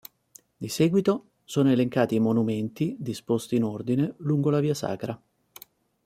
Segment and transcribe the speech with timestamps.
[0.57, 5.21] Di seguito sono elencati i monumenti, disposti in ordine, lungo la via sacra.